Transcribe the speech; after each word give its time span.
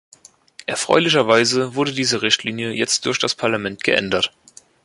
Erfreulicherweise 0.65 1.75
wurde 1.75 1.93
diese 1.93 2.23
Richtlinie 2.23 2.71
jetzt 2.71 3.05
durch 3.05 3.19
das 3.19 3.35
Parlament 3.35 3.83
geändert. 3.83 4.33